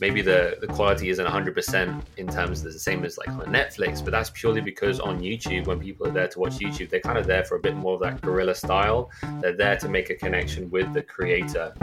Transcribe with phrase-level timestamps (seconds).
[0.00, 4.02] maybe the, the quality isn't 100% in terms of the same as like on Netflix,
[4.02, 7.18] but that's purely because on YouTube, when people are there to watch YouTube, they're kind
[7.18, 9.10] of there for a bit more of that guerrilla style.
[9.40, 11.74] They're there to make a connection with the creator.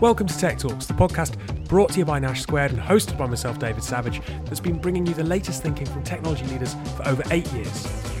[0.00, 1.36] Welcome to Tech Talks, the podcast
[1.68, 5.06] brought to you by Nash Squared and hosted by myself, David Savage, that's been bringing
[5.06, 8.11] you the latest thinking from technology leaders for over eight years.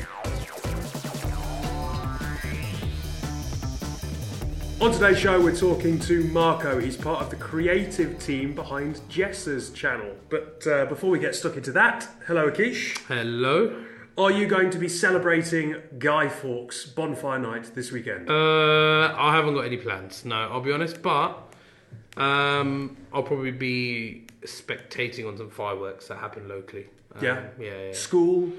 [4.82, 6.80] On today's show, we're talking to Marko.
[6.80, 10.16] He's part of the creative team behind Jesser's channel.
[10.28, 12.98] But uh, before we get stuck into that, hello, Akish.
[13.06, 13.84] Hello.
[14.18, 18.28] Are you going to be celebrating Guy Fawkes Bonfire Night this weekend?
[18.28, 20.24] Uh, I haven't got any plans.
[20.24, 21.38] No, I'll be honest, but
[22.16, 26.88] um, I'll probably be spectating on some fireworks that happen locally.
[27.14, 27.44] Um, yeah?
[27.56, 27.92] yeah, yeah.
[27.92, 28.50] School?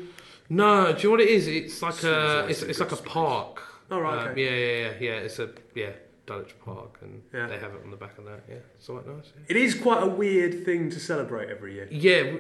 [0.47, 1.49] No, do you know what it is?
[1.49, 3.61] It's like School's a, it's, it's like a park.
[3.91, 4.41] Oh, right, Um, okay.
[4.41, 5.25] yeah, yeah, yeah, yeah.
[5.25, 5.89] It's a yeah
[6.25, 7.47] Dulwich Park, and Yeah.
[7.47, 8.43] they have it on the back of that.
[8.47, 9.33] Yeah, it's quite nice.
[9.35, 9.43] Yeah.
[9.49, 11.87] It is quite a weird thing to celebrate every year.
[11.91, 12.37] Yeah,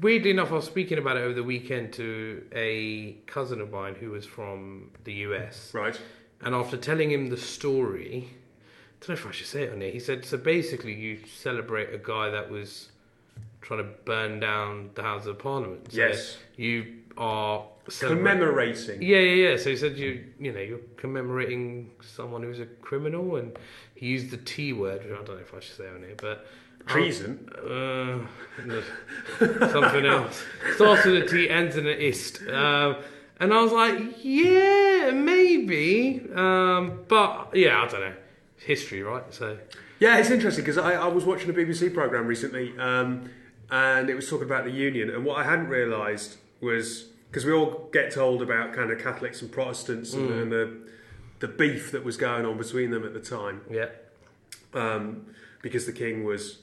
[0.00, 3.94] weirdly enough, I was speaking about it over the weekend to a cousin of mine
[3.96, 5.72] who was from the US.
[5.74, 6.00] Right.
[6.40, 9.80] And after telling him the story, I don't know if I should say it on
[9.80, 9.90] here.
[9.90, 12.90] He said, so basically, you celebrate a guy that was
[13.60, 15.90] trying to burn down the House of Parliament.
[15.92, 16.38] So Yes.
[16.56, 17.64] You are.
[18.00, 19.02] Commemorating.
[19.02, 19.56] Yeah, yeah, yeah.
[19.56, 23.58] So he said you, you know, you're commemorating someone who's a criminal, and
[23.94, 26.14] he used the T word, which I don't know if I should say on here,
[26.16, 26.46] but
[26.86, 27.48] Treason.
[27.58, 28.18] uh,
[29.70, 30.42] something else.
[30.76, 32.42] Starts with a T, ends in an ist.
[32.48, 32.96] Um,
[33.40, 36.22] and I was like, yeah, maybe.
[36.34, 38.14] Um, but yeah, I don't know.
[38.56, 39.22] History, right?
[39.32, 39.56] So
[40.00, 43.30] Yeah, it's interesting because I, I was watching a BBC program recently, um,
[43.70, 45.10] and it was talking about the union.
[45.10, 49.42] And what I hadn't realised was because we all get told about kind of Catholics
[49.42, 50.78] and Protestants and, and the
[51.40, 53.86] the beef that was going on between them at the time, yeah,
[54.74, 55.26] um,
[55.62, 56.58] because the king was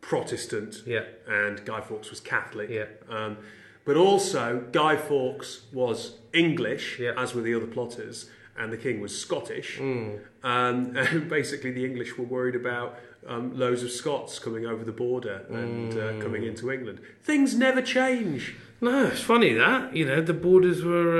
[0.00, 2.70] Protestant yeah, and Guy Fawkes was Catholic.
[2.70, 2.84] Yeah.
[3.08, 3.38] Um,
[3.84, 7.12] but also, Guy Fawkes was English, Yeah.
[7.18, 9.78] as were the other plotters, and the king was Scottish.
[9.78, 10.20] Mm.
[10.42, 14.92] Um, and basically, the English were worried about um, loads of Scots coming over the
[14.92, 16.18] border and Mm.
[16.18, 17.00] uh, coming into England.
[17.22, 18.54] Things never change.
[18.80, 21.18] No, it's funny that you know the borders were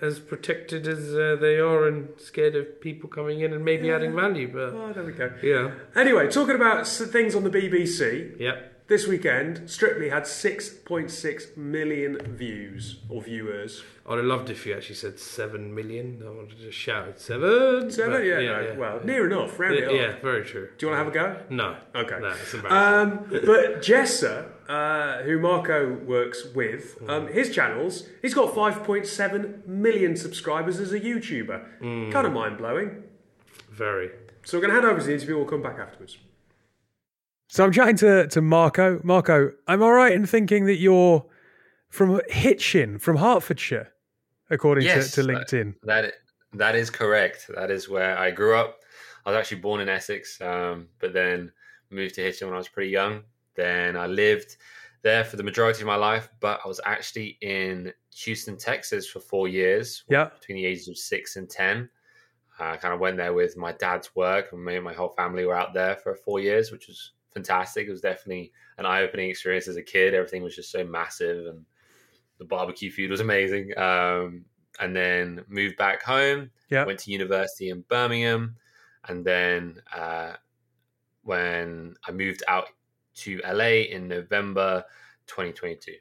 [0.00, 3.90] uh, as protected as uh, they are, and scared of people coming in and maybe
[3.90, 4.48] adding value.
[4.50, 5.30] But Oh, there we go.
[5.42, 8.60] yeah, Anyway, talking about things on the BBC, yeah.
[8.86, 13.82] This weekend, Strictly had 6.6 million views or viewers.
[14.06, 16.22] I'd have loved if you actually said seven million.
[16.22, 17.90] I wanted to shout seven.
[17.90, 18.12] Seven?
[18.12, 19.92] but Yeah, no, well, near enough, round it yeah, up.
[20.16, 20.68] yeah, very true.
[20.76, 21.42] Do you want to have a go?
[21.48, 21.76] No.
[21.94, 22.18] Okay.
[22.20, 23.10] No, it's embarrassing.
[23.32, 27.08] Um, but Jesser, uh, who Marko works with, Hmm.
[27.10, 31.64] um, his channels, he's got 5.7 million subscribers as a YouTuber.
[31.78, 32.10] Hmm.
[32.10, 33.04] Kind of mind blowing.
[33.72, 34.10] very.
[34.44, 35.36] So we're going to head over to the interview.
[35.38, 36.18] We'll come back afterwards.
[37.54, 39.00] So I'm chatting to, to Marko.
[39.04, 41.24] Marko, I'm all right in thinking that you're
[41.88, 43.92] from Hitchin, from Hertfordshire,
[44.50, 45.74] according Yes, to, to LinkedIn.
[45.84, 46.14] That
[46.54, 47.48] that is correct.
[47.54, 48.80] That is where I grew up.
[49.24, 51.52] I was actually born in Essex, um, but then
[51.90, 53.22] moved to Hitchin when I was pretty young.
[53.54, 54.56] Then I lived
[55.02, 59.20] there for the majority of my life, but I was actually in Houston, Texas for
[59.20, 60.24] four years, Yeah.
[60.40, 61.88] between the ages of six and ten.
[62.58, 65.44] I kind of went there with my dad's work, and me and my whole family
[65.44, 67.86] were out there for four years, which was fantastic.
[67.86, 70.14] It was definitely an eye-opening experience as a kid.
[70.14, 71.64] Everything was just so massive, and
[72.38, 73.76] the barbecue food was amazing.
[73.76, 74.46] Um,
[74.80, 76.50] and then moved back home.
[76.68, 76.84] Yeah.
[76.84, 78.56] Went to university in Birmingham,
[79.08, 80.32] and then uh,
[81.22, 82.68] when I moved out
[83.16, 84.84] to LA in November
[85.26, 85.92] 2022.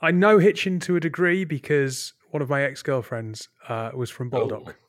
[0.00, 4.28] I know Hitchin to a degree because one of my ex girlfriends uh, was from
[4.28, 4.62] Baldock.
[4.68, 4.87] Oh,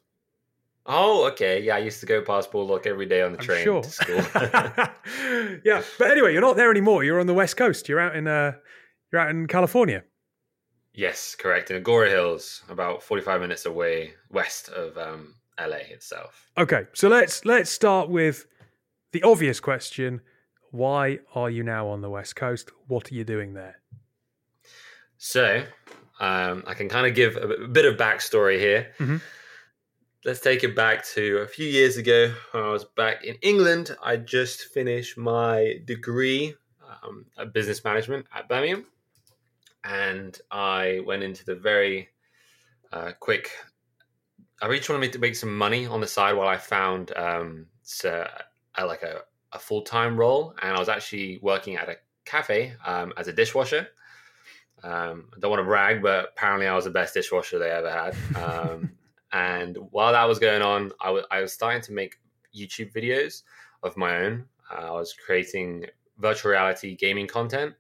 [0.90, 1.62] okay.
[1.64, 3.84] Yeah, I used to go past Baldock every day on the I'm train sure.
[3.84, 4.16] to school.
[5.64, 7.04] yeah, but anyway, you're not there anymore.
[7.04, 7.88] You're on the west coast.
[7.88, 8.54] You're out in uh,
[9.12, 10.04] you're out in California.
[10.94, 11.72] yes, correct.
[11.72, 16.50] In Agoura Hills, about 45 minutes away west of um, LA itself.
[16.58, 18.48] Okay, so let's let's start with
[19.12, 20.22] the obvious question:
[20.72, 22.72] Why are you now on the west coast?
[22.88, 23.76] What are you doing there?
[25.18, 25.64] So,
[26.20, 28.92] um, I can kind of give a bit- of backstory here.
[29.00, 29.22] Mhm.
[30.26, 33.96] Let's take it back to a few years ago when I was back in England.
[34.04, 36.56] I just finished my degree
[36.86, 38.86] um, at business management at Birmingham,
[39.86, 42.10] and I went into the very
[42.92, 43.50] uh, quick.
[44.62, 47.14] I really wanted to make, to make some money on the side while I found
[47.16, 48.28] um, so,
[48.78, 49.22] uh, like a,
[49.54, 51.96] a full time role, and I was actually working at a
[52.26, 53.88] cafe um, as a dishwasher.
[54.84, 57.90] Um, I don't want to brag, but apparently I was the best dishwasher they ever
[57.90, 58.16] had.
[58.36, 58.92] Um,
[59.32, 62.18] and while that was going on, I was starting to make
[62.56, 63.44] YouTube videos
[63.84, 64.46] of my own.
[64.72, 65.86] Uh, I was creating
[66.18, 67.74] virtual reality gaming content,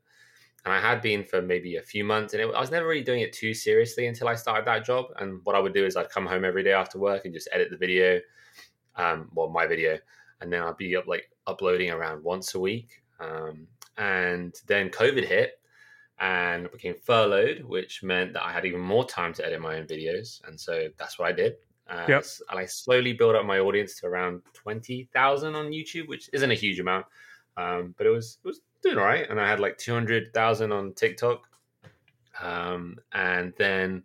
[0.66, 3.04] and I had been for maybe a few months, and it, I was never really
[3.04, 5.06] doing it too seriously until I started that job.
[5.18, 7.50] And what I would do is I'd come home every day after work and just
[7.52, 8.19] edit the video,
[8.95, 9.98] um, well, my video,
[10.42, 13.02] and then I'd be up like uploading around once a week.
[13.19, 13.68] Um,
[13.98, 15.58] and then COVID hit,
[16.19, 19.86] and became furloughed, which meant that I had even more time to edit my own
[19.86, 21.56] videos, and so that's what I did.
[21.89, 22.25] Uh, Yep.
[22.50, 26.51] And I slowly built up my audience to around twenty thousand on YouTube, which isn't
[26.51, 27.06] a huge amount,
[27.57, 29.30] um, but it was it was doing all right.
[29.30, 31.42] And I had like two hundred thousand on TikTok,
[32.42, 34.04] um, and then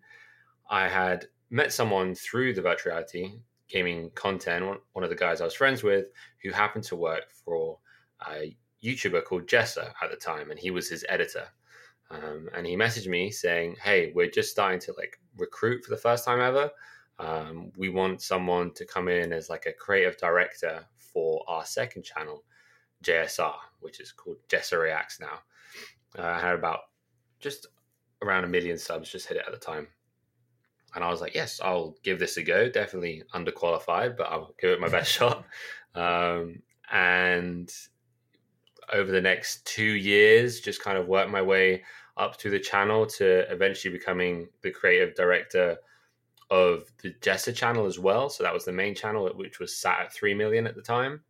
[0.70, 3.34] I had met someone through the virtual reality
[3.68, 4.64] gaming content.
[4.64, 6.06] One, one of the guys I was friends with,
[6.42, 7.78] who happened to work for
[8.28, 11.48] a YouTuber called Jesser at the time, and he was his editor.
[12.10, 15.96] Um, and he messaged me saying, "Hey, we're just starting to like recruit for the
[15.96, 16.70] first time ever.
[17.18, 22.02] Um, we want someone to come in as like a creative director for our second
[22.02, 22.44] channel,
[23.04, 25.40] JSR, which is called Jesser Reacts now.
[26.18, 26.80] Uh, I had about
[27.40, 27.66] just
[28.22, 29.86] around a million subs, just hit it at the time.
[30.94, 32.68] And I was like, yes, I'll give this a go.
[32.68, 35.44] Definitely underqualified, but I'll give it my best shot.
[35.94, 37.72] Um, and
[38.92, 41.82] over the next two years, just kind of work my way
[42.16, 45.76] up through the channel to eventually becoming the creative director
[46.50, 48.28] of the Jesser channel as well.
[48.28, 51.20] So that was the main channel, which was sat at 3 million at the time.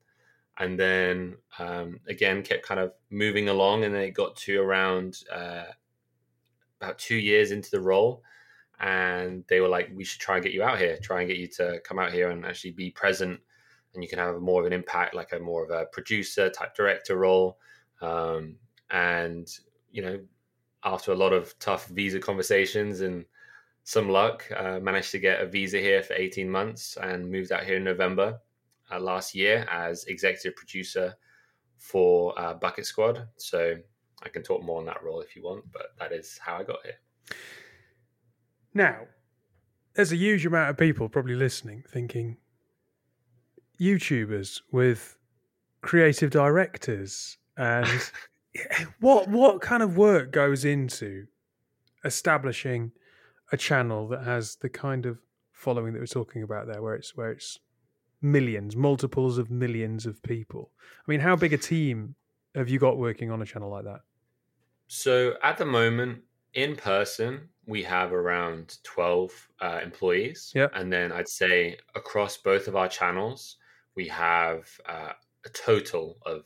[0.59, 5.19] And then um, again, kept kind of moving along, and then it got to around
[5.33, 5.65] uh,
[6.81, 8.23] about two years into the role.
[8.81, 11.39] And they were like, we should try and get you out here, try and get
[11.39, 13.41] you to come out here and actually be present.
[13.95, 16.75] And you can have more of an impact, like a more of a producer type
[16.75, 17.59] director role.
[18.01, 18.57] Um,
[18.91, 19.49] and,
[19.91, 20.21] you know,
[20.85, 23.25] after a lot of tough visa conversations and
[23.85, 27.65] some luck, uh, managed to get a visa here for 18 months and moved out
[27.65, 28.39] here in November
[28.91, 31.15] uh, last year as executive producer
[31.77, 33.27] for uh, Bucketsquad.
[33.37, 33.77] So
[34.23, 36.63] I can talk more on that role if you want, but that is how I
[36.63, 36.99] got here.
[38.73, 39.07] Now,
[39.95, 42.39] there's a huge amount of people probably listening thinking
[43.81, 45.17] YouTubers with
[45.83, 48.11] creative directors and
[49.01, 51.27] what what kind of work goes into
[52.05, 52.93] establishing
[53.53, 55.19] a channel that has the kind of
[55.53, 57.59] following that we're talking about there where it's where it's
[58.23, 60.71] millions multiples of millions of people
[61.07, 62.15] i mean how big a team
[62.55, 64.01] have you got working on a channel like that
[64.87, 66.23] So at the moment,
[66.53, 70.53] in person, we have around 12 uh, employees.
[70.55, 70.73] Yep.
[70.75, 73.57] And then I'd say across both of our channels,
[73.97, 75.13] we have uh,
[75.45, 76.45] a total of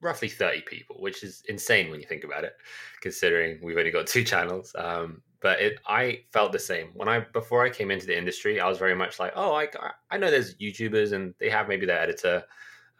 [0.00, 2.54] roughly 30 people, which is insane when you think about it,
[3.00, 4.74] considering we've only got two channels.
[4.76, 8.60] Um, but it, I felt the same when I before I came into the industry.
[8.60, 9.68] I was very much like, oh, I,
[10.10, 12.44] I know there's YouTubers and they have maybe their editor,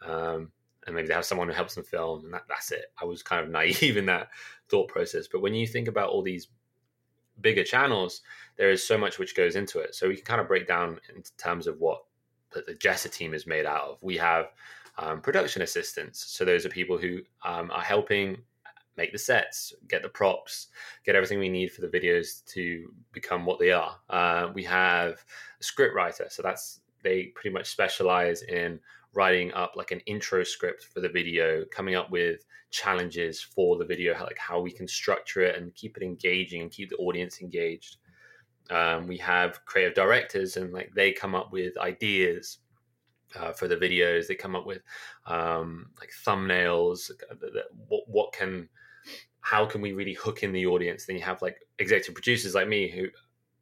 [0.05, 0.51] um,
[0.85, 2.85] and maybe they have someone who helps them film, and that, that's it.
[3.01, 4.29] I was kind of naive in that
[4.69, 5.27] thought process.
[5.27, 6.47] But when you think about all these
[7.41, 8.21] bigger channels,
[8.57, 9.95] there is so much which goes into it.
[9.95, 12.03] So we can kind of break down in terms of what
[12.55, 13.97] the, the Jesser team is made out of.
[14.01, 14.47] We have
[14.97, 16.25] um, production assistants.
[16.25, 18.37] So those are people who um, are helping
[18.97, 20.67] make the sets, get the props,
[21.05, 23.97] get everything we need for the videos to become what they are.
[24.09, 25.23] Uh, we have
[25.59, 26.27] a script writer.
[26.29, 28.79] So that's they pretty much specialize in
[29.13, 33.85] writing up like an intro script for the video, coming up with challenges for the
[33.85, 37.41] video, like how we can structure it and keep it engaging and keep the audience
[37.41, 37.97] engaged.
[38.69, 42.59] Um, we have creative directors, and like they come up with ideas
[43.39, 44.27] uh, for the videos.
[44.27, 44.81] They come up with
[45.27, 47.11] um, like thumbnails.
[47.31, 47.35] uh,
[47.87, 48.69] What, what can,
[49.41, 51.05] how can we really hook in the audience?
[51.05, 53.07] Then you have like executive producers like me who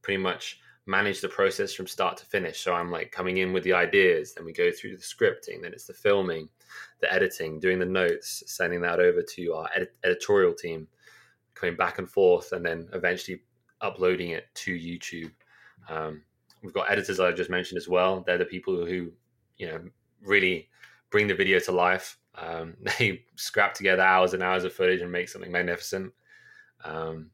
[0.02, 2.60] pretty much manage the process from start to finish.
[2.60, 5.72] So I'm like coming in with the ideas, then we go through the scripting, then
[5.74, 6.50] it's the filming,
[7.00, 10.88] the editing, doing the notes, sending that over to our edit- editorial team,
[11.54, 13.42] coming back and forth, and then eventually
[13.84, 15.32] uploading it to YouTube.
[15.90, 16.24] Um,
[16.64, 18.24] we've got editors I just mentioned as well.
[18.26, 19.12] They're the people who,
[19.58, 19.82] you know,
[20.22, 20.70] really
[21.12, 22.18] bring the video to life.
[22.36, 26.12] Um, they scrap together hours and hours of footage and make something magnificent.
[26.84, 27.30] Um,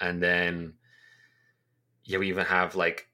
[0.00, 0.74] and then
[2.04, 3.08] yeah, we even have like,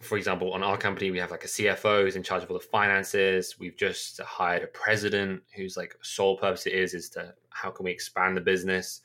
[0.00, 2.58] for example, on our company, we have like a CFO who's in charge of all
[2.58, 3.56] the finances.
[3.58, 7.84] We've just hired a president whose like sole purpose it is is to how can
[7.84, 9.02] we expand the business,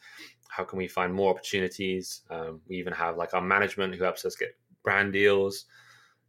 [0.50, 2.22] how can we find more opportunities.
[2.30, 5.66] Um, we even have like our management who helps us get brand deals.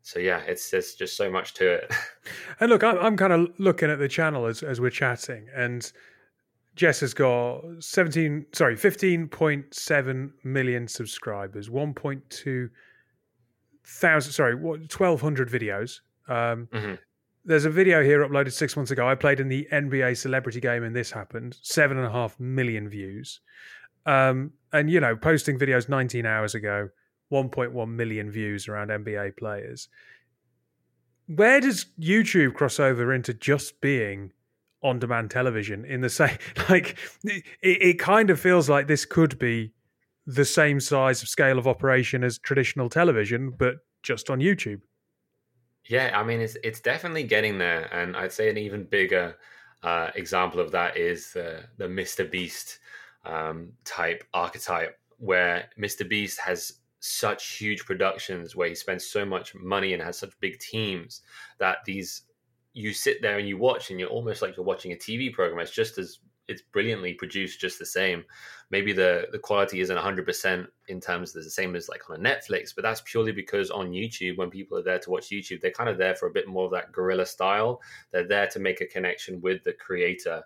[0.02, 1.92] So yeah, it's there's just so much to it.
[2.60, 5.90] And look, I'm, I'm kind of looking at the channel as, as we're chatting, and
[6.74, 12.70] Jess has got 17, sorry, 15.7 million subscribers, 1.2
[13.86, 16.00] thousand, sorry, what, 1,200 videos.
[16.28, 16.98] Um, Mhm.
[17.44, 19.06] there's a video here uploaded six months ago.
[19.08, 21.56] I played in the NBA celebrity game and this happened.
[21.62, 23.40] Seven and a half million views.
[24.06, 26.88] Um, and, you know, posting videos 19 hours ago,
[27.32, 29.88] 1.1 million views around NBA players.
[31.26, 34.32] Where does YouTube cross over into just being
[34.82, 39.38] on demand television in the same, like, it, it kind of feels like this could
[39.38, 39.72] be
[40.26, 44.80] the same size of scale of operation as traditional television, but just on YouTube.
[45.88, 49.36] Yeah, I mean it's it's definitely getting there, and I'd say an even bigger
[49.82, 52.28] uh, example of that is the the Mr.
[52.28, 52.80] Beast
[53.26, 56.08] um, type archetype, where Mr.
[56.08, 60.58] Beast has such huge productions where he spends so much money and has such big
[60.58, 61.22] teams
[61.58, 62.22] that these
[62.72, 65.60] you sit there and you watch and you're almost like you're watching a TV program.
[65.60, 66.18] It's just as
[66.48, 68.24] it's brilliantly produced just the same.
[68.70, 72.28] Maybe the the quality isn't 100% in terms of the same as like on a
[72.28, 75.70] Netflix, but that's purely because on YouTube, when people are there to watch YouTube, they're
[75.70, 77.80] kind of there for a bit more of that guerrilla style.
[78.12, 80.42] They're there to make a connection with the creator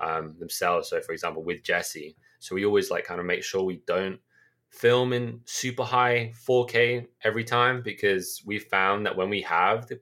[0.00, 0.88] um, themselves.
[0.88, 4.20] So, for example, with Jesse, so we always like kind of make sure we don't
[4.68, 9.98] film in super high 4K every time because we found that when we have the,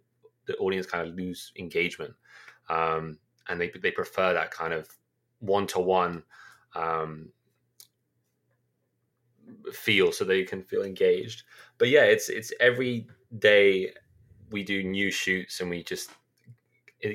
[0.47, 2.13] the audience kind of lose engagement.
[2.69, 4.89] Um, and they, they prefer that kind of
[5.39, 6.25] one to one
[9.73, 11.45] feel so they can feel engaged.
[11.79, 13.07] But yeah, it's it's every
[13.39, 13.93] day
[14.51, 16.11] we do new shoots and we just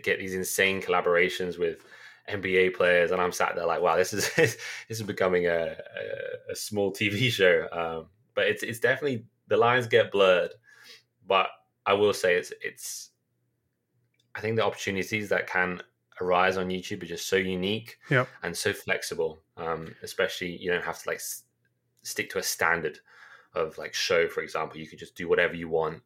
[0.03, 1.83] get these insane collaborations with
[2.29, 4.57] NBA players, and I'm sat there like, wow, this is this
[4.89, 7.67] is becoming a, a, a small TV show.
[7.71, 10.51] Um, but it's it's definitely the lines get blurred.
[11.27, 11.49] But
[11.85, 13.11] I will say it's it's
[14.35, 15.81] I think the opportunities that can
[16.21, 18.27] arise on YouTube are just so unique Yep.
[18.43, 19.39] and so flexible.
[19.55, 21.43] Um, especially you don't have to like s-
[22.03, 22.99] stick to a standard
[23.53, 24.77] of like show, for example.
[24.79, 26.01] You could just do whatever you want.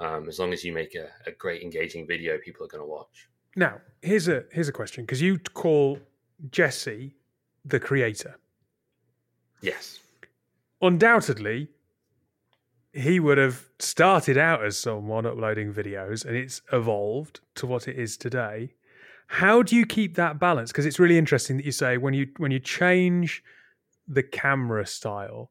[0.00, 2.88] Um, as long as you make a, a great engaging video, people are going to
[2.88, 3.28] watch.
[3.56, 5.98] Now, here's a here's a question because you call
[6.50, 7.14] Jesse
[7.64, 8.36] the creator.
[9.60, 10.00] Yes.
[10.80, 11.68] Undoubtedly,
[12.92, 17.98] he would have started out as someone uploading videos and it's evolved to what it
[17.98, 18.74] is today.
[19.28, 20.72] How do you keep that balance?
[20.72, 23.42] Because it's really interesting that you say when you when you change
[24.08, 25.50] the camera style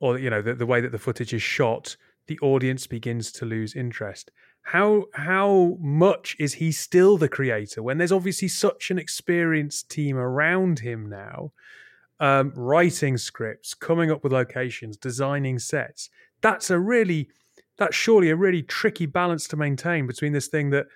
[0.00, 1.96] or you know the, the way that the footage is shot,
[2.26, 4.30] the audience begins to lose interest.
[4.62, 10.16] How how much is he still the creator when there's obviously such an experienced team
[10.16, 11.52] around him now,
[12.20, 16.10] um, writing scripts, coming up with locations, designing sets?
[16.40, 17.28] That's a really
[17.76, 20.86] that's surely a really tricky balance to maintain between this thing that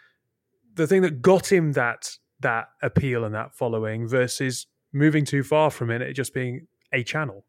[0.74, 5.70] the thing that got him that that appeal and that following versus moving too far
[5.70, 7.44] from it, it just being a channel.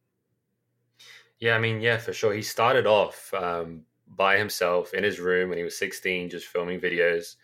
[1.39, 2.33] Yeah, I mean, yeah, for sure.
[2.33, 3.83] He started off um,
[4.15, 7.35] by himself in his room when he was 16, just filming videos.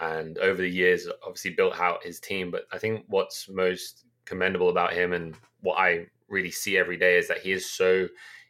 [0.00, 2.50] And over the years, obviously built out his team.
[2.50, 7.18] But I think what's most commendable about him and what I really see every day
[7.18, 8.08] is that he is so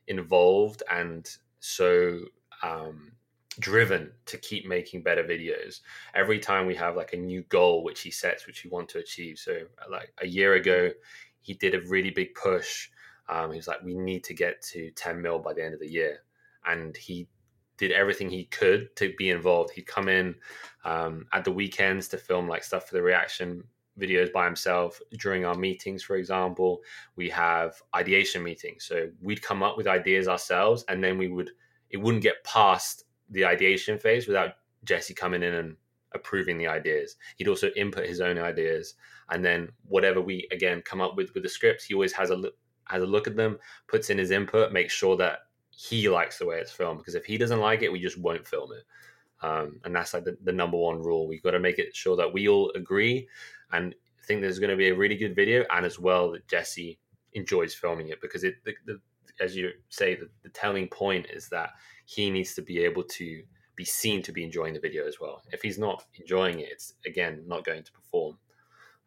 [0.08, 1.28] involved and
[1.60, 2.20] so
[2.62, 3.12] um,
[3.58, 5.80] driven to keep making better videos.
[6.14, 8.98] Every time we have like a new goal which he sets, which we want to
[8.98, 9.38] achieve.
[9.38, 10.90] So, like a year ago,
[11.40, 12.88] he did a really big push.
[13.28, 15.80] Um, he was like, "We need to get to 10 mil by the end of
[15.80, 16.22] the year,"
[16.66, 17.28] and he
[17.78, 19.70] did everything he could to be involved.
[19.70, 20.34] He'd come in
[20.84, 23.64] um, at the weekends to film like stuff for the reaction
[23.98, 25.00] videos by himself.
[25.18, 26.82] During our meetings, for example,
[27.16, 28.84] we have ideation meetings.
[28.84, 31.50] So we'd come up with ideas ourselves, and then we would
[31.90, 34.54] it wouldn't get past the ideation phase without
[34.84, 35.76] Jesse coming in and
[36.14, 37.16] approving the ideas.
[37.36, 38.94] He'd also input his own ideas,
[39.30, 42.36] and then whatever we again come up with with the scripts, he always has a
[42.36, 42.54] look,
[42.84, 45.40] has a look at them, puts in his input, makes sure that
[45.76, 46.98] he likes the way it's filmed.
[46.98, 48.84] Because if he doesn't like it, we just won't film it.
[49.46, 51.28] Um, and that's like the, the number one rule.
[51.28, 53.28] We've got to make it sure that we all agree
[53.70, 53.94] and
[54.26, 56.98] think there's going to be a really good video, and as well that Jesse
[57.34, 59.00] enjoys filming it because it, the, the,
[59.40, 61.70] as you say, the, the telling point is that
[62.06, 63.42] he needs to be able to
[63.76, 65.42] be seen to be enjoying the video as well.
[65.52, 68.38] If he's not enjoying it, it's again not going to perform.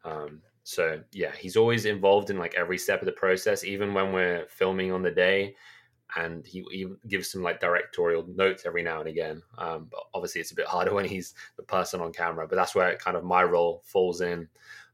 [0.05, 4.13] Um, so yeah, he's always involved in like every step of the process, even when
[4.13, 5.55] we're filming on the day.
[6.15, 9.41] And he, he gives some like directorial notes every now and again.
[9.57, 12.47] Um, but obviously, it's a bit harder when he's the person on camera.
[12.47, 14.47] But that's where kind of my role falls in,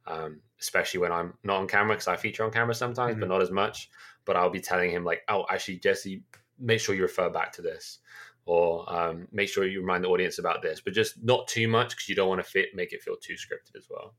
[0.08, 3.22] um, especially when I'm not on camera because I feature on camera sometimes, mm-hmm.
[3.22, 3.90] but not as much.
[4.26, 6.24] But I'll be telling him like, "Oh, actually, Jesse,
[6.60, 8.00] make sure you refer back to this."
[8.46, 11.90] or um, make sure you remind the audience about this, but just not too much
[11.90, 14.14] because you don't want to fit make it feel too scripted as well.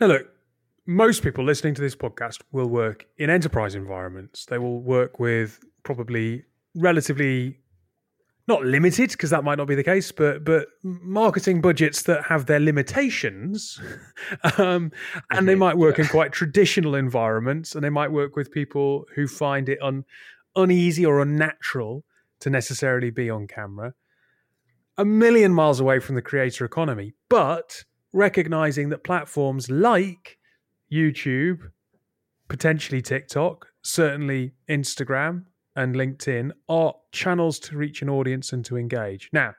[0.00, 0.28] Now, look,
[0.86, 4.46] most people listening to this podcast will work in enterprise environments.
[4.46, 7.58] They will work with probably relatively
[8.48, 12.46] not limited because that might not be the case, but but marketing budgets that have
[12.46, 13.80] their limitations,
[14.58, 14.92] um,
[15.32, 15.58] and they Mhm.
[15.58, 19.78] might work in quite traditional environments, and they might work with people who find it
[19.82, 20.04] un,
[20.54, 22.04] uneasy or unnatural
[22.38, 23.94] to necessarily be on camera.
[24.96, 30.38] A million miles away from the creator economy, but recognizing that platforms like
[30.92, 31.58] YouTube,
[32.48, 39.28] potentially TikTok, certainly Instagram and LinkedIn are channels to reach an audience and to engage.
[39.32, 39.54] Now,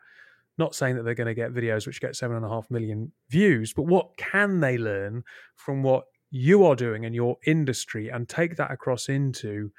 [0.57, 3.11] not saying that they're going to get videos which get seven and a half million
[3.29, 5.23] views, but what can they learn
[5.55, 9.71] from what you are doing in your industry and take that across into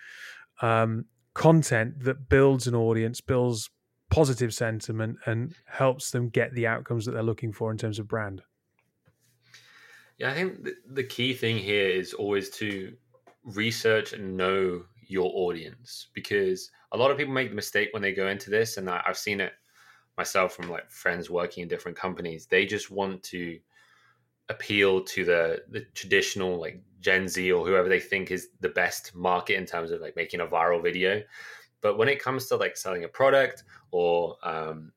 [0.62, 3.70] um, content that builds an audience, builds
[4.10, 8.06] positive sentiment, and helps them get the outcomes that they're looking for in terms of
[8.06, 8.42] brand?
[10.18, 12.92] Yeah, I think the, key thing here is always to
[13.44, 18.12] research and know your audience because a lot of people make the mistake when they
[18.12, 19.52] go into this, and I, I've seen it
[20.16, 22.46] myself from like friends working in different companies.
[22.46, 23.58] They just want to
[24.48, 29.14] appeal to the the traditional like Gen Z or whoever they think is the best
[29.14, 31.22] market in terms of like making a viral video.
[31.80, 34.92] But when it comes to like selling a product or um,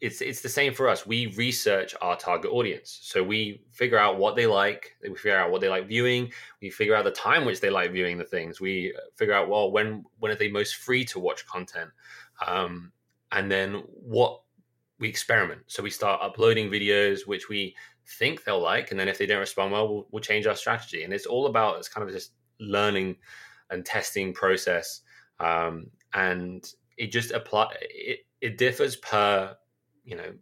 [0.00, 1.06] it's it's the same for us.
[1.06, 4.96] We research our target audience, so we figure out what they like.
[5.02, 6.32] We figure out what they like viewing.
[6.62, 8.60] We figure out the time which they like viewing the things.
[8.60, 11.90] We figure out well when when are they most free to watch content,
[12.46, 12.92] um,
[13.32, 14.40] and then what
[14.98, 15.62] we experiment.
[15.66, 17.74] So we start uploading videos which we
[18.06, 21.04] think they'll like, and then if they don't respond well, we'll, we'll change our strategy.
[21.04, 23.16] And it's all about it's kind of just learning
[23.70, 25.02] and testing process,
[25.40, 27.74] um, and it just apply.
[27.82, 29.54] It, it differs per
[30.04, 30.32] you know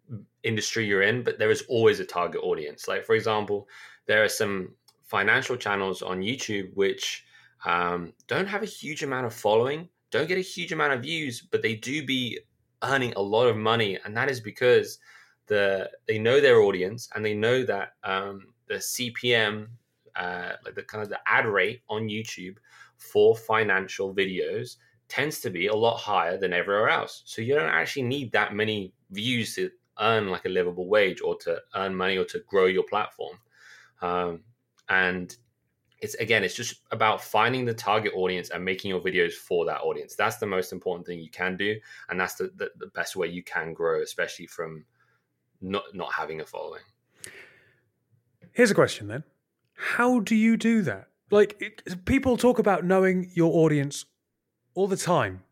[0.43, 3.69] industry you're in but there is always a target audience like for example
[4.07, 7.25] there are some financial channels on youtube which
[7.65, 11.41] um, don't have a huge amount of following don't get a huge amount of views
[11.51, 12.39] but they do be
[12.85, 14.99] earning a lot of money and that is because
[15.47, 19.67] the they know their audience and they know that um, the cpm
[20.15, 22.57] uh, like the kind of the ad rate on youtube
[22.97, 24.77] for financial videos
[25.09, 27.23] tends to be a lot higher than everywhere else.
[27.25, 31.37] So you don't actually need that many views to earn like a livable wage or
[31.39, 33.39] to earn money or to grow your platform.
[34.01, 34.41] Um,
[34.89, 35.37] and
[36.01, 39.81] it's again, it's just about finding the target audience and making your videos for that
[39.81, 40.15] audience.
[40.15, 41.77] That's the most important thing you can do,
[42.09, 44.85] and that's the, the, the best way you can grow, especially from
[45.61, 46.83] not not having a following.
[48.53, 49.25] Here's a question then.
[49.75, 51.09] How do you do that?
[51.31, 54.05] Like, it, people talk about knowing your audience
[54.75, 55.43] all the time.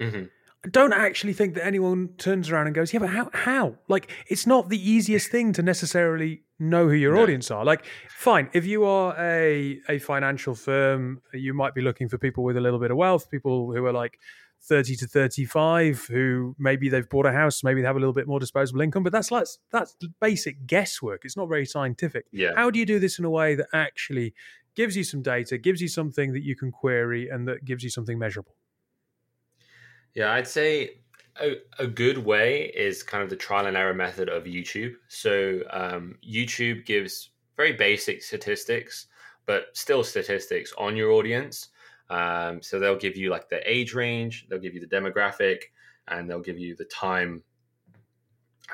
[0.00, 0.33] hmm I
[0.70, 3.30] don't actually think that anyone turns around and goes, "Yeah, but how?
[3.32, 3.76] How?
[3.88, 7.22] Like, it's not the easiest thing to necessarily know who your No.
[7.22, 7.64] audience are.
[7.64, 12.44] Like, fine, if you are a a financial firm, you might be looking for people
[12.44, 14.18] with a little bit of wealth, people who are like
[14.62, 18.14] thirty to thirty five, who maybe they've bought a house, maybe they have a little
[18.14, 19.02] bit more disposable income.
[19.02, 21.24] But that's like that's basic guesswork.
[21.24, 22.24] It's not very scientific.
[22.32, 22.52] Yeah.
[22.56, 24.32] How do you do this in a way that actually
[24.74, 27.90] gives you some data, gives you something that you can query, and that gives you
[27.90, 28.56] something measurable?
[30.14, 30.98] Yeah, I'd say
[31.40, 34.94] a, a good way is kind of the trial and error method of YouTube.
[35.08, 39.08] So um, YouTube gives very basic statistics,
[39.46, 41.68] but still statistics on your audience.
[42.10, 45.62] Um, so they'll give you like the age range, they'll give you the demographic,
[46.08, 47.42] and they'll give you the time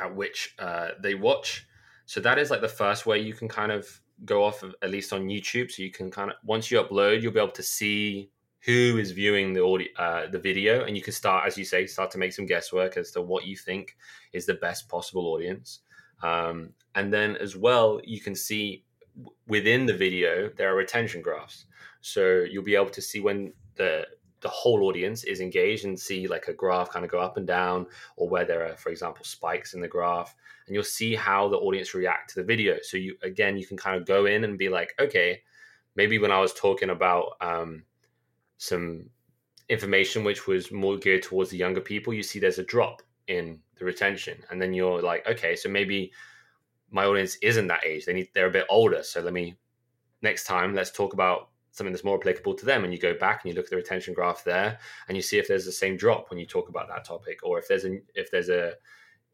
[0.01, 1.67] at which uh, they watch.
[2.07, 3.89] So that is like the first way you can kind of
[4.25, 5.71] go off of, at least on YouTube.
[5.71, 8.31] So you can kind of once you upload, you'll be able to see
[8.65, 11.87] who is viewing the audio, uh, the video, and you can start, as you say,
[11.87, 13.97] start to make some guesswork as to what you think
[14.33, 15.81] is the best possible audience.
[16.23, 18.85] Um, and then as well, you can see
[19.47, 21.65] within the video there are retention graphs,
[22.03, 24.07] so you'll be able to see when the
[24.43, 27.47] the whole audience is engaged and see like a graph kind of go up and
[27.47, 30.35] down, or where there are, for example, spikes in the graph,
[30.67, 32.77] and you'll see how the audience react to the video.
[32.83, 35.43] So you again, you can kind of go in and be like, okay,
[35.95, 37.85] maybe when I was talking about um,
[38.61, 39.09] some
[39.71, 43.59] information which was more geared towards the younger people, you see there's a drop in
[43.79, 46.13] the retention, and then you're like, okay, so maybe
[46.91, 49.03] my audience isn't that age; they need they're a bit older.
[49.03, 49.57] So let me
[50.21, 52.85] next time let's talk about something that's more applicable to them.
[52.85, 55.39] And you go back and you look at the retention graph there, and you see
[55.39, 57.99] if there's the same drop when you talk about that topic, or if there's a
[58.15, 58.75] if there's a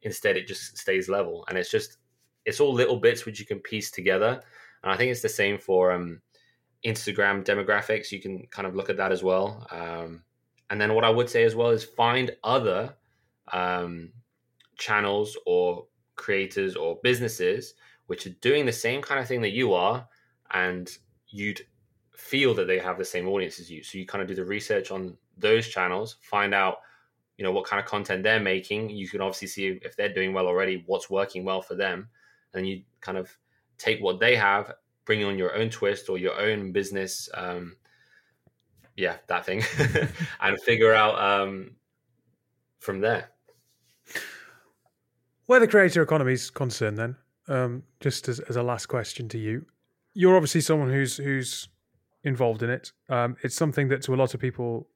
[0.03, 1.97] instead it just stays level, and it's just
[2.45, 4.41] it's all little bits which you can piece together.
[4.85, 6.21] And I think it's the same for um,
[6.85, 8.12] Instagram demographics.
[8.12, 9.67] You can kind of look at that as well.
[9.71, 10.23] Um,
[10.71, 12.95] and then what I would say as well is find other
[13.53, 14.12] um,
[14.79, 15.87] channels or
[16.17, 17.75] creators or businesses
[18.07, 20.07] which are doing the same kind of thing that you are,
[20.53, 20.97] and
[21.29, 21.61] you'd
[22.17, 23.83] feel that they have the same audience as you.
[23.83, 26.79] So you kind of do the research on those channels, find out
[27.37, 28.91] you know what kind of content they're making.
[28.91, 32.09] You can obviously see if they're doing well already, what's working well for them,
[32.55, 33.37] and you kind of
[33.79, 34.73] take what they have,
[35.07, 37.31] bring on your own twist or your own business.
[37.33, 37.77] Um,
[38.97, 39.62] yeah, that thing,
[40.40, 41.77] and figure out um,
[42.79, 43.31] from there.
[45.47, 47.16] Where the creator economy is concerned, then,
[47.49, 49.64] um, just as, as a last question to you,
[50.14, 51.69] you're obviously someone who's who's
[52.25, 52.92] involved in it.
[53.09, 54.88] Um, it's something that to a lot of people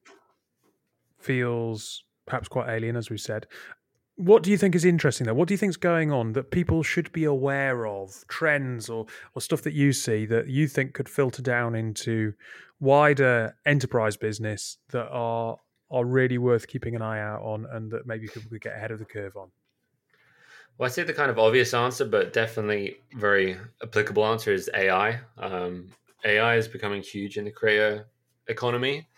[1.18, 3.46] feels perhaps quite alien, as we said.
[4.20, 5.32] What do you think is interesting though?
[5.32, 8.22] What do you think is going on that people should be aware of?
[8.28, 12.34] Trends or or stuff that you see that you think could filter down into
[12.80, 15.56] wider enterprise business that are
[15.90, 18.90] are really worth keeping an eye out on and that maybe people could get ahead
[18.90, 19.48] of the curve on?
[20.76, 25.18] Well, I say the kind of obvious answer, but definitely very applicable answer is AI.
[25.38, 25.88] Um,
[26.26, 28.06] AI is becoming huge in the creator
[28.48, 29.08] economy,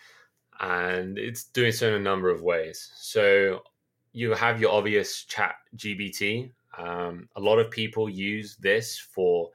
[0.60, 2.92] and it's doing so in a number of ways.
[2.94, 3.64] So
[4.12, 6.52] you have your obvious chat GBT.
[6.78, 9.50] Um, a lot of people use this for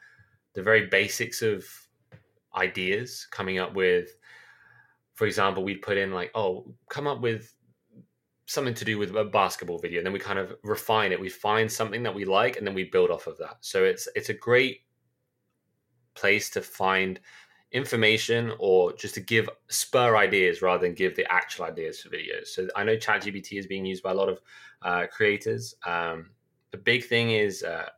[0.54, 1.66] the very basics of
[2.56, 4.10] ideas, coming up with,
[5.14, 7.54] for example, we'd put in like, oh, come up with
[8.48, 10.00] something to do with a basketball video.
[10.00, 11.20] And then we kind of refine it.
[11.20, 13.58] We find something that we like and then we build off of that.
[13.62, 14.82] So it's it's a great
[16.16, 17.20] place to find
[17.72, 22.48] information or just to give spur ideas rather than give the actual ideas for videos
[22.48, 24.40] so i know ChatGPT is being used by a lot of
[24.84, 26.30] uh, creators um,
[26.72, 27.90] the big thing is uh,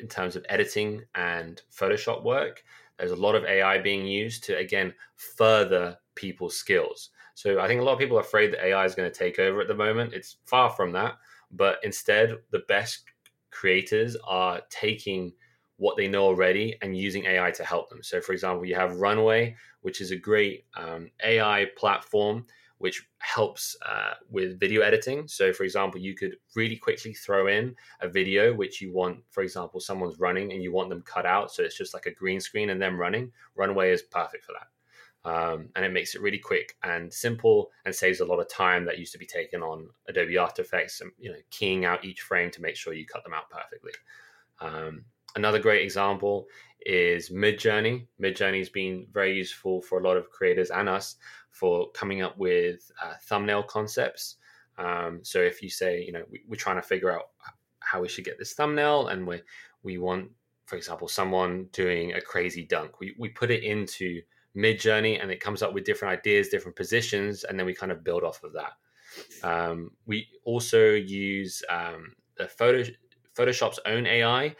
[0.00, 2.64] in terms of editing and photoshop work
[2.98, 7.80] there's a lot of ai being used to again further people's skills so I think
[7.80, 9.74] a lot of people are afraid that AI is going to take over at the
[9.74, 10.12] moment.
[10.12, 11.14] It's far from that.
[11.50, 13.04] But instead, the best
[13.50, 15.32] creators are taking
[15.80, 18.02] what they know already and using AI to help them.
[18.02, 22.46] So, for example, you have Runway, which is a great um, AI platform
[22.78, 25.28] which helps uh, with video editing.
[25.28, 29.42] So, for example, you could really quickly throw in a video which you want, for
[29.42, 31.52] example, someone's running and you want them cut out.
[31.52, 33.32] So it's just like a green screen and them running.
[33.54, 34.68] Runway is perfect for that
[35.24, 38.84] um, and it makes it really quick and simple and saves a lot of time
[38.86, 42.22] that used to be taken on Adobe After Effects and you know keying out each
[42.22, 43.92] frame to make sure you cut them out perfectly.
[44.60, 45.04] Um,
[45.36, 46.46] another great example
[46.86, 48.06] is Midjourney.
[48.20, 51.16] Midjourney has been very useful for a lot of creators and us
[51.50, 54.36] for coming up with uh, thumbnail concepts.
[54.78, 57.30] Um, so if you say, you know, we, are trying to figure out
[57.80, 59.42] how we should get this thumbnail, and we
[59.82, 60.30] we want,
[60.66, 64.22] for example, someone doing a crazy dunk, we we put it into
[64.56, 68.02] Midjourney and it comes up with different ideas different positions and then we kind of
[68.02, 68.72] build off of that
[69.46, 72.82] um, we also use um, the photo
[73.36, 74.54] photoshop's own ai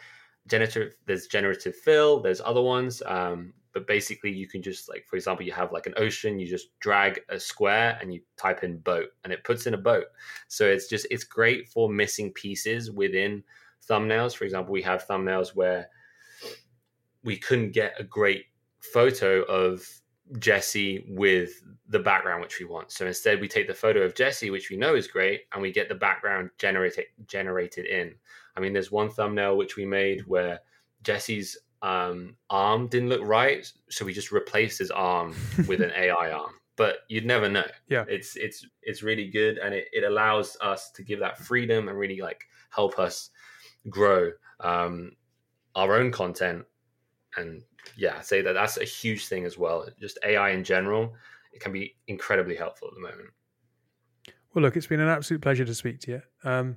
[0.51, 5.17] generative there's generative fill there's other ones um, but basically you can just like for
[5.17, 8.79] example you have like an ocean you just drag a square and you type in
[8.79, 10.07] boat and it puts in a boat
[10.49, 13.43] so it's just it's great for missing pieces within
[13.89, 15.89] thumbnails for example we have thumbnails where
[17.23, 18.47] we couldn't get a great
[18.81, 19.87] photo of
[20.39, 22.93] Jesse with the background which we want.
[22.93, 25.73] So instead, we take the photo of Jesse, which we know is great, and we
[25.73, 28.15] get the background generated generated in.
[28.61, 30.61] I mean, there's one thumbnail which we made where
[31.03, 35.35] Jesse's um, arm didn't look right, so we just replaced his arm
[35.67, 36.53] with an AI arm.
[36.77, 37.67] But you'd never know.
[37.89, 41.89] Yeah, it's it's it's really good, and it, it allows us to give that freedom
[41.89, 43.31] and really like help us
[43.89, 45.13] grow um,
[45.75, 46.65] our own content
[47.37, 47.63] and
[47.97, 49.87] yeah, I'd say that that's a huge thing as well.
[50.01, 51.15] Just AI in general,
[51.53, 53.31] it can be incredibly helpful at the moment.
[54.55, 56.23] Well, look, it's been an absolute pleasure to speak to you.
[56.45, 56.77] Um,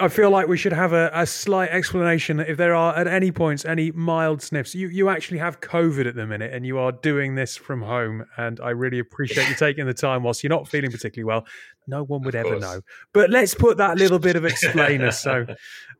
[0.00, 3.06] i feel like we should have a, a, slight explanation that if there are at
[3.06, 4.74] any points any mild sniffs.
[4.74, 8.24] You you actually have COVID at the minute, and you are doing this from home.
[8.36, 11.46] And I really appreciate you taking the time whilst you're not feeling particularly well.
[11.86, 12.80] No one would ever know.
[13.12, 15.10] But let's put that little bit of explainer.
[15.10, 15.46] so,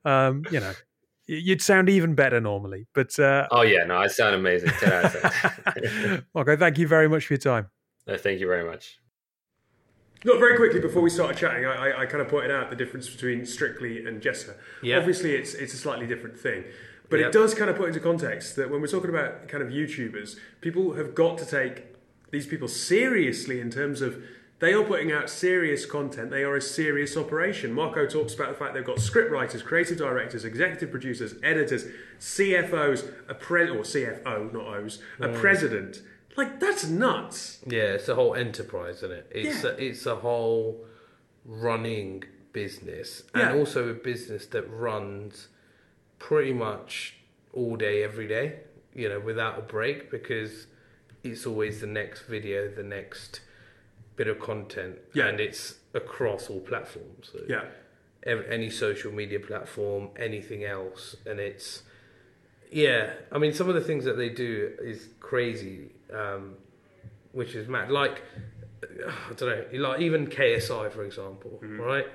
[0.04, 0.72] um, you know,
[1.30, 4.70] You'd sound even better normally, but uh, oh yeah, no, I sound amazing.
[6.34, 7.68] okay, thank you very much for your time.
[8.06, 8.98] No, thank you very much.
[10.24, 12.76] Not very quickly before we started chatting, I, I, I, kind of pointed out the
[12.76, 14.56] difference between Strictly and Jesser.
[14.98, 16.64] Obviously, it's it's a slightly different thing,
[17.08, 17.28] but yep.
[17.28, 20.36] it does kind of put into context that when we're talking about kind of YouTubers,
[20.60, 21.84] people have got to take
[22.30, 24.22] these people seriously in terms of
[24.60, 26.30] they are putting out serious content.
[26.30, 27.72] They are a serious operation.
[27.72, 31.84] Marko talks about the fact they've got script writers, creative directors, executive producers, editors,
[32.18, 35.40] CFOs, a pre- or CFO, not O's, a mm.
[35.40, 36.02] president.
[36.38, 37.58] Like that's nuts.
[37.66, 39.26] Yeah, it's a whole enterprise, isn't it?
[39.32, 39.70] It's yeah.
[39.70, 40.84] a, it's a whole
[41.44, 42.22] running
[42.52, 43.58] business, and yeah.
[43.58, 45.48] also a business that runs
[46.20, 47.16] pretty much
[47.52, 48.60] all day, every day.
[48.94, 50.68] You know, without a break, because
[51.24, 53.40] it's always the next video, the next
[54.14, 55.26] bit of content, Yeah.
[55.26, 57.30] and it's across all platforms.
[57.32, 57.64] So Yeah.
[58.22, 61.82] ev- any social media platform, anything else, and it's
[62.70, 63.10] yeah.
[63.32, 66.54] I mean, some of the things that they do is crazy, um,
[67.32, 67.90] which is mad.
[67.90, 68.22] Like
[68.82, 71.80] I don't know, like even KSI for example, Mm-hmm.
[71.80, 72.06] right?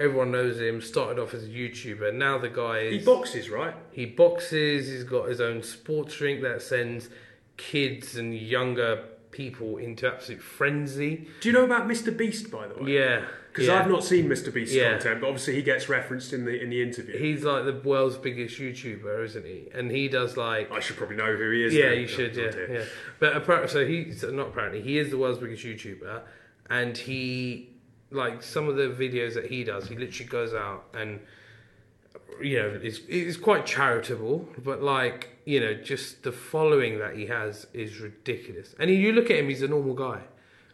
[0.00, 0.80] Everyone knows him.
[0.80, 2.14] Started off as a YouTuber.
[2.14, 3.74] Now the guy is He boxes, right?
[3.90, 4.88] he boxes.
[4.88, 7.08] He's got his own sports drink that sends
[7.56, 9.04] kids and younger
[9.38, 11.28] people into absolute frenzy.
[11.40, 12.14] Do you know about Mr.
[12.14, 12.90] Beast, by the way?
[12.92, 13.78] Yeah, Because yeah.
[13.78, 14.52] I've not seen Mr.
[14.52, 14.90] Beast's Yeah.
[14.94, 17.16] content, but obviously he gets referenced in the in the interview.
[17.16, 19.68] He's like the world's biggest YouTuber, isn't he?
[19.72, 21.72] And he does like I should probably know who he is.
[21.72, 22.00] yeah, then.
[22.00, 22.84] you should Oh, yeah, yeah.
[23.20, 26.20] But apparently, so he's so not apparently he is the world's biggest YouTuber,
[26.68, 27.70] and he
[28.10, 31.20] like some of the videos that he does, he literally goes out and
[32.42, 37.26] you know is is quite charitable, but like you know just the following that he
[37.26, 38.74] has is ridiculous.
[38.78, 40.22] And you look at him, he's a normal guy.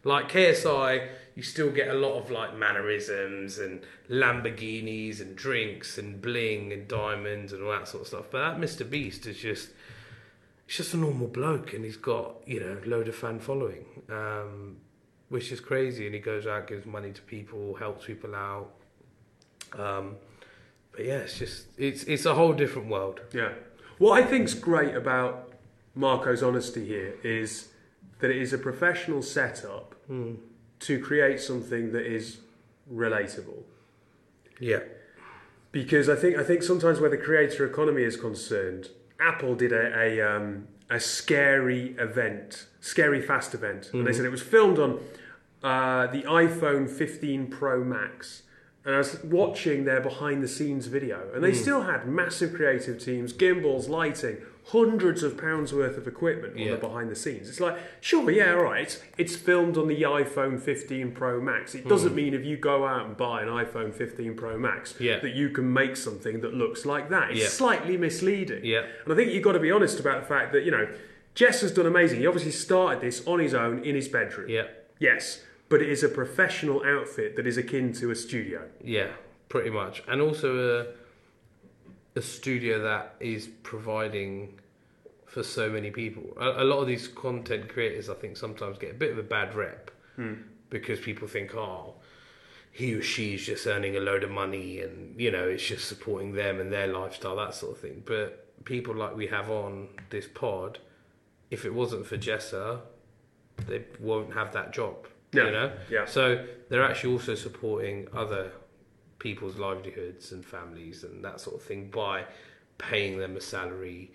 [0.06, 6.20] Like KSI, you still get a lot of like mannerisms and Lamborghinis and drinks and
[6.20, 8.26] bling and diamonds and all that sort of stuff.
[8.30, 8.88] But that Mr.
[8.88, 9.70] Beast is just
[10.66, 14.76] he's just a normal bloke and he's got you know load of fan following um,
[15.28, 18.70] which is crazy and he goes out gives money to people helps people out
[19.78, 20.16] um,
[20.96, 23.52] but yeah it's just it's it's a whole different world Yeah.
[23.98, 25.52] What I think's great about
[25.96, 27.68] Marko's honesty here is
[28.18, 30.34] that it is a professional setup Hmm.
[30.80, 32.38] to create something that is
[32.92, 33.62] relatable.
[34.60, 34.80] yeah
[35.72, 38.88] Because I think I think sometimes where the creator economy is concerned,
[39.20, 44.30] Apple did a a, um, a scary event, scary fast event, and they said it
[44.38, 44.90] was filmed on
[45.62, 48.42] uh, the iPhone 15 Pro Max.
[48.84, 51.56] And I was watching their behind the scenes video, and they hmm.
[51.56, 56.76] still had massive creative teams, gimbals, lighting, hundreds of pounds worth of equipment on the
[56.76, 57.48] behind the scenes.
[57.48, 61.74] It's like, sure, yeah, all right, it's, filmed on the iPhone 15 Pro Max.
[61.74, 62.16] It doesn't hmm.
[62.16, 65.18] mean if you go out and buy an iPhone 15 Pro Max Yeah.
[65.18, 67.30] that you can make something that looks like that.
[67.30, 67.48] It's Yeah.
[67.48, 68.64] slightly misleading.
[68.64, 68.86] Yeah.
[69.04, 70.88] And I think you've got to be honest about the fact that, you know,
[71.34, 72.20] Jess has done amazing.
[72.20, 74.48] He obviously started this on his own in his bedroom.
[74.48, 74.66] yeah
[74.98, 75.42] Yes.
[75.74, 78.68] But it is a professional outfit that is akin to a studio.
[78.80, 79.08] yeah
[79.48, 80.04] pretty much.
[80.06, 80.86] And also a
[82.16, 84.60] a studio that is providing
[85.26, 86.26] for so many people.
[86.40, 89.28] A, a lot of these content creators i think sometimes get a bit of a
[89.36, 90.34] bad rep hmm.
[90.70, 91.94] because people think oh
[92.70, 96.34] he or she's just earning a load of money and you know it's just supporting
[96.34, 98.04] them and their lifestyle that sort of thing.
[98.06, 100.78] But people like we have on this pod
[101.50, 102.80] if it wasn't for jesser
[103.66, 105.72] they won't have that job Yeah, you know?
[105.90, 106.04] Yeah.
[106.06, 108.50] so they're actually also supporting other
[109.18, 112.24] people's livelihoods and families and that sort of thing by
[112.78, 114.12] paying them a salary.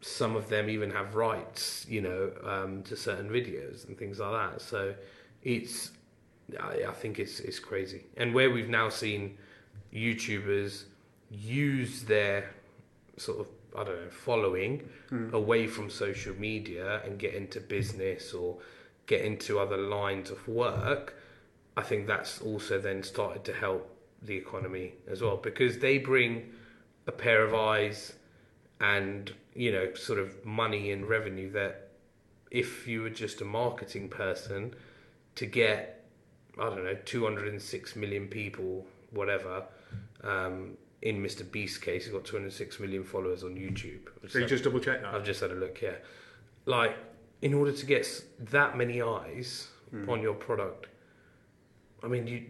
[0.00, 4.52] Some of them even have rights you know um, to certain videos and things like
[4.52, 4.60] that.
[4.60, 4.94] So
[5.42, 5.90] it's
[6.60, 8.04] I, I think it's it's crazy.
[8.16, 9.36] And where we've now seen
[9.92, 10.84] youtubers
[11.30, 12.50] use their
[13.16, 13.46] sort of
[13.78, 14.88] I don't know following
[15.32, 18.56] away from social media and get into business or
[19.08, 21.16] get into other lines of work
[21.76, 26.52] I think that's also then started to help the economy as well because they bring
[27.06, 28.14] a pair of eyes
[28.80, 31.90] and you know sort of money and revenue that
[32.50, 34.74] if you were just a marketing person
[35.34, 36.04] to get
[36.60, 39.64] I don't know 206 million people whatever
[40.24, 44.64] um, in Mr Beast's case he's got 206 million followers on YouTube So you just
[44.64, 45.14] double check that.
[45.14, 46.02] I've just had a look here.
[46.66, 46.96] Like,
[47.42, 48.06] in order to get
[48.38, 50.08] that many eyes Hmm.
[50.10, 50.86] on your product,
[52.02, 52.44] I mean, you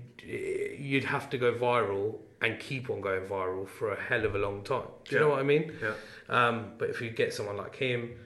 [0.76, 4.38] you'd have to go viral and keep on going viral for a hell of a
[4.38, 4.88] long time.
[5.04, 5.72] Do you know what I mean?
[5.80, 5.94] Yeah.
[6.28, 8.16] Um, but if you get someone like him,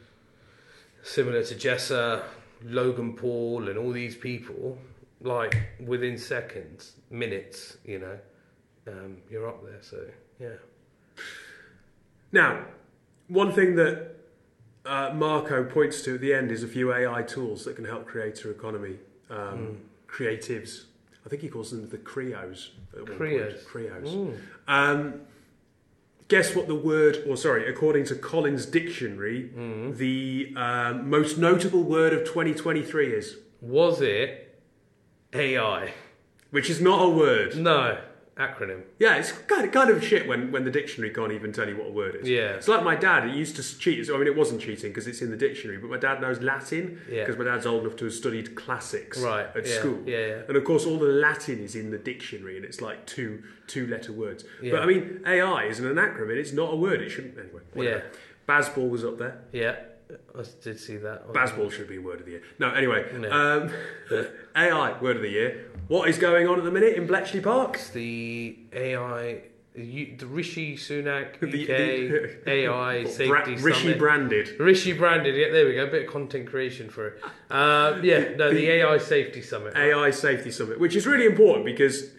[1.03, 2.23] similar to Jesser,
[2.65, 4.79] Logan Paul, and all these people,
[5.21, 8.19] like within seconds, minutes, you know,
[8.89, 9.83] um, you're up there.
[9.83, 9.99] So
[10.41, 10.57] yeah,
[12.33, 12.65] Now,
[13.29, 14.17] one thing that
[14.85, 18.07] uh, Marko points to at the end is a few AI tools that can help
[18.07, 18.97] creator economy,
[19.31, 20.85] um, creatives.
[21.25, 22.71] I think he calls them the Creos.
[22.93, 23.19] at one point.
[23.19, 23.65] Creos.
[23.65, 24.39] Creos.
[24.67, 25.21] Um,
[26.29, 29.51] guess what the word, or sorry, according to Collins Dictionary,
[29.97, 34.61] the um, most notable word of 2023 is, was it
[35.33, 35.93] AI?
[36.51, 37.57] which is not a word.
[37.57, 37.99] No,
[38.37, 38.83] acronym.
[38.99, 41.77] Yeah, it's kind of, kind of shit when, when the dictionary can't even tell you
[41.77, 42.29] what a word is.
[42.29, 42.53] Yeah.
[42.55, 44.09] It's like my dad, he used to cheat.
[44.11, 47.01] I mean, it wasn't cheating because it's in the dictionary, but my dad knows Latin
[47.11, 47.21] Yeah.
[47.25, 50.03] because my dad's old enough to have studied classics Right, at yeah, school.
[50.07, 50.43] yeah, yeah.
[50.49, 53.87] And of course, all the Latin is in the dictionary and it's like two two
[53.87, 54.45] letter words.
[54.63, 54.73] Yeah.
[54.73, 57.01] But I mean, AI isn't an acronym, it's not a word.
[57.01, 57.61] It shouldn't, anyway.
[57.75, 57.97] Whatever.
[57.99, 58.03] Yeah.
[58.49, 59.41] Bazball was up there.
[59.53, 59.77] Yeah,
[60.39, 61.29] I did see that.
[61.29, 62.43] Bazball should be word of the year.
[62.59, 63.31] No, anyway, No.
[63.31, 65.71] um, AI word of the year.
[65.89, 67.75] What is going on at the minute in Bletchley Park?
[67.75, 69.43] It's the AI,
[69.75, 71.41] the the Rishi Sunak UK
[72.45, 73.99] the- AI Bra- Safety Rishi Summit.
[73.99, 74.61] branded.
[74.61, 75.85] Rishi branded, yeah, there we go.
[75.85, 77.23] A bit of content creation for it.
[77.51, 79.75] Uh, yeah, no, the AI Safety Summit.
[79.77, 82.11] AI Safety Summit, which is really important because,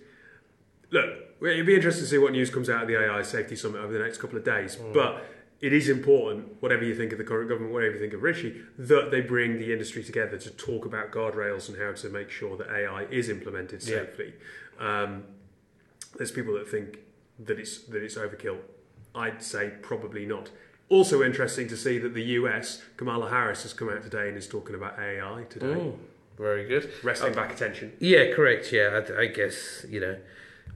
[0.92, 1.10] look,
[1.42, 3.94] it'd be interesting to see what news comes out of the AI Safety Summit over
[3.94, 4.76] the next couple of days.
[4.78, 4.94] Mm.
[4.94, 5.24] But
[5.64, 8.62] it is important, whatever you think of the current government, whatever you think of Rishi,
[8.78, 12.58] that they bring the industry together to talk about guardrails and how to make sure
[12.58, 14.00] that AI is implemented Yeah.
[14.00, 14.34] safely.
[14.78, 15.24] Um,
[16.18, 17.00] there's people that think
[17.40, 18.58] that it's that it's overkill.
[19.16, 20.50] I'd say probably not.
[20.90, 24.48] Also interesting to see that the US, Kamala Harris, has come out today and is
[24.50, 25.98] talking about AI today, Mm,
[26.38, 26.92] very good.
[27.04, 27.94] wrestling back attention.
[28.00, 28.74] Yeah, correct.
[28.74, 30.18] Yeah, I, I guess you know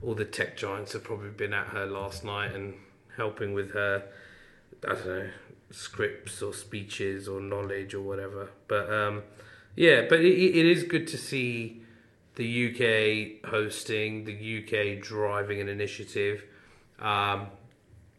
[0.00, 2.72] all the tech giants have probably been at her last night and
[3.18, 4.02] helping with her.
[4.86, 5.28] I don't know
[5.70, 8.50] scripts or speeches or knowledge or whatever.
[8.68, 9.22] But um,
[9.76, 11.82] yeah, but it, it is good to see
[12.36, 16.44] the UK hosting, the UK driving an initiative.
[16.98, 17.48] Um,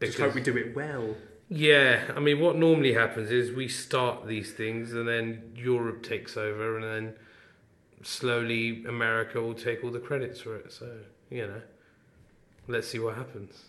[0.01, 1.15] Just hope we do it well.
[1.49, 6.37] yeah, I mean, what normally happens is we start these things, and then Europe takes
[6.37, 7.15] over, and then
[8.03, 10.71] slowly America will take all the credits for it.
[10.71, 10.89] So
[11.29, 11.61] you know,
[12.67, 13.68] let's see what happens.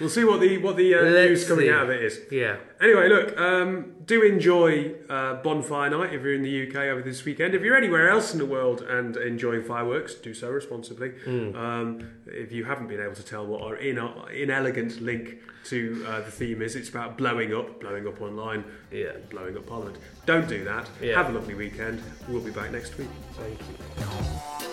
[0.00, 1.72] We'll see what the what the uh, news coming see.
[1.72, 2.18] out of it is.
[2.30, 7.00] Yeah, Anyway, look, um, do enjoy uh, bonfire night if you're in the UK over
[7.00, 7.54] this weekend.
[7.54, 11.12] If you're anywhere else in the world and enjoying fireworks, do so responsibly.
[11.24, 13.98] Um, if you haven't been able to tell what our in-
[14.34, 19.12] inelegant link to uh, the theme is, it's about blowing up, blowing up online, yeah.
[19.30, 19.98] blowing up Parliament.
[20.26, 20.88] Don't do that.
[21.00, 21.14] Yeah.
[21.16, 22.02] Have a lovely weekend.
[22.28, 23.08] We'll be back next week.
[23.34, 24.71] Thank you.